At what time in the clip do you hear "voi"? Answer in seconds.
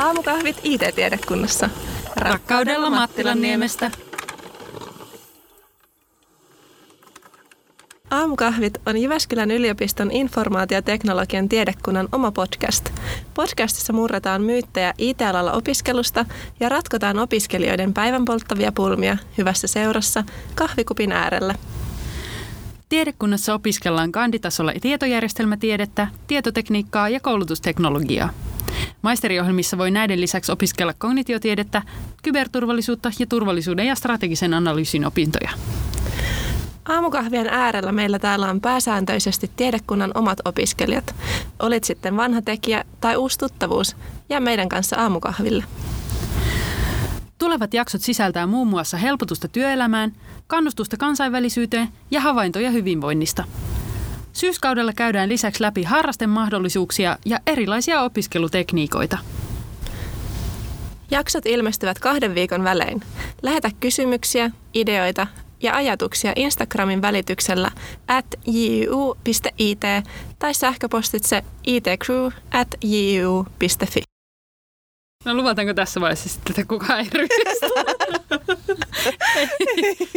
29.78-29.90